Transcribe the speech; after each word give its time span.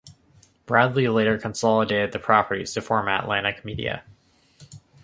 Bradley 0.65 1.07
later 1.09 1.37
consolidated 1.37 2.11
the 2.11 2.17
properties 2.17 2.73
to 2.73 2.81
form 2.81 3.07
Atlantic 3.07 3.63
Media. 3.63 4.03